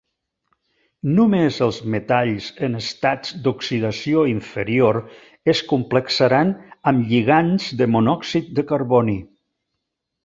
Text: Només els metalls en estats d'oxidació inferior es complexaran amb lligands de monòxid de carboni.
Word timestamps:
Només 1.17 1.59
els 1.65 1.81
metalls 1.95 2.47
en 2.67 2.79
estats 2.79 3.35
d'oxidació 3.43 4.23
inferior 4.31 4.99
es 5.55 5.61
complexaran 5.75 6.55
amb 6.93 7.13
lligands 7.13 7.69
de 7.83 7.91
monòxid 7.99 8.51
de 8.61 8.67
carboni. 8.73 9.21